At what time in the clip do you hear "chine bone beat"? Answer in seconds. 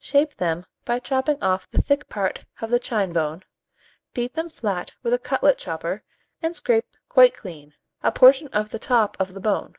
2.80-4.34